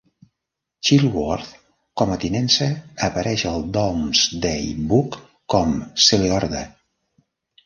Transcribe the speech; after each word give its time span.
Chilworth 0.87 1.51
com 2.01 2.13
a 2.15 2.17
tinença 2.23 2.69
apareix 3.09 3.43
al 3.51 3.67
Domesday 3.77 4.67
Book 4.95 5.19
com 5.57 5.77
"Celeorde". 6.09 6.65